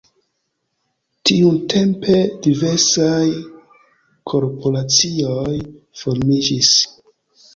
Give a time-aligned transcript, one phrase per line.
[1.29, 2.15] Tiutempe
[2.47, 3.27] diversaj
[4.33, 5.53] korporacioj
[6.01, 6.73] formiĝis.